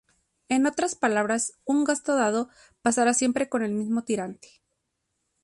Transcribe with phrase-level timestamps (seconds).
[0.49, 2.49] En otras palabras, un gasto dado
[2.81, 4.63] pasará siempre con el mismo tirante.